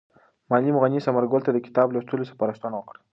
معلم 0.51 0.75
غني 0.83 0.99
ثمر 1.05 1.23
ګل 1.31 1.41
ته 1.45 1.51
د 1.53 1.57
کتاب 1.67 1.87
لوستلو 1.91 2.29
سپارښتنه 2.31 2.75
وکړه. 2.77 2.99